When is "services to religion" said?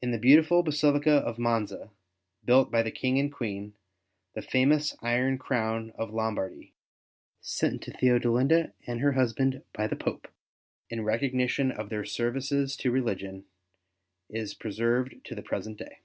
12.06-13.44